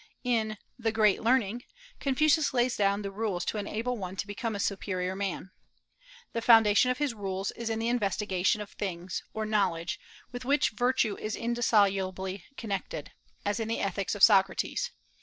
[0.23, 1.63] In "The Great Learning"
[1.99, 5.51] Confucius lays down the rules to enable one to become a superior man.
[6.33, 9.99] The foundation of his rules is in the investigation of things, or knowledge,
[10.31, 13.11] with which virtue is indissolubly connected,
[13.45, 14.89] as in the ethics of Socrates.